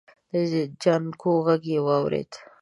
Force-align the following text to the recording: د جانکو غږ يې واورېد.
د 0.31 0.33
جانکو 0.81 1.31
غږ 1.45 1.61
يې 1.73 1.79
واورېد. 1.87 2.31